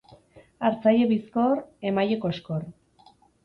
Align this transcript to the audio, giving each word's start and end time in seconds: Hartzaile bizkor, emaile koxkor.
Hartzaile 0.69 1.09
bizkor, 1.11 1.63
emaile 1.93 2.21
koxkor. 2.27 2.69